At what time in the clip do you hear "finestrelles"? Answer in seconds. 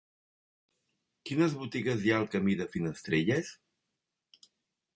2.77-3.53